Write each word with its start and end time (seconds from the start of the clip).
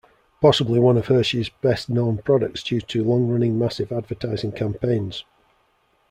Possibly 0.41 0.79
one 0.79 0.97
of 0.97 1.05
Hershey's 1.05 1.49
best-known 1.49 2.23
products 2.23 2.63
due 2.63 2.81
to 2.81 3.03
long-running 3.03 3.59
massive 3.59 3.91
advertising 3.91 4.51
campaigns. 4.51 5.25